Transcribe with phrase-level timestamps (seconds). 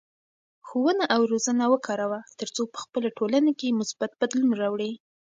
[0.67, 4.91] ښوونه او روزنه وکاروه ترڅو په خپله ټولنه کې مثبت بدلون راوړې.